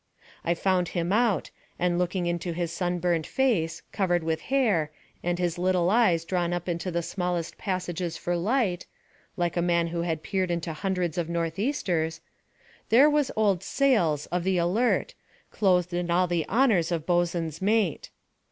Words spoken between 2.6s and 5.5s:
sunburnt face, covered with hair, and